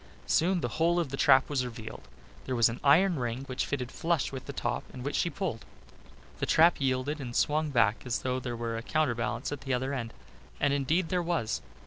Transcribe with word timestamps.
Soon 0.25 0.61
the 0.61 0.67
whole 0.81 0.99
of 0.99 1.09
the 1.09 1.15
trap 1.15 1.47
was 1.47 1.63
revealed. 1.63 2.07
There 2.45 2.55
was 2.55 2.69
an 2.69 2.79
iron 2.83 3.19
ring, 3.19 3.43
which 3.43 3.67
fitted 3.67 3.91
flush 3.91 4.31
with 4.31 4.47
the 4.47 4.51
top 4.51 4.83
and 4.91 5.05
which 5.05 5.15
she 5.15 5.29
pulled. 5.29 5.63
The 6.39 6.47
trap 6.47 6.81
yielded 6.81 7.21
and 7.21 7.35
swung 7.35 7.69
back 7.69 8.01
as 8.03 8.23
though 8.23 8.39
there 8.39 8.55
were 8.55 8.77
a 8.77 8.81
counterbalance 8.81 9.51
at 9.51 9.61
the 9.61 9.75
other 9.75 9.93
end, 9.93 10.11
as 10.59 10.71
indeed 10.71 11.09
there 11.09 11.21
was. 11.21 11.61